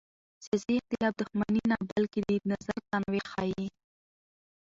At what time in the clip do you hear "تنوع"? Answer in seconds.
2.89-3.21